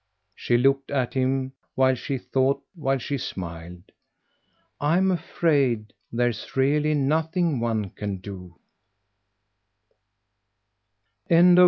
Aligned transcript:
She 0.33 0.57
looked 0.57 0.89
at 0.89 1.13
him 1.13 1.53
while 1.75 1.93
she 1.93 2.17
thought, 2.17 2.63
while 2.73 2.97
she 2.97 3.19
smiled. 3.19 3.91
"I'm 4.79 5.11
afraid 5.11 5.93
there's 6.11 6.55
really 6.57 6.95
nothing 6.95 7.59
one 7.59 7.91
can 7.91 8.17
do." 8.17 8.55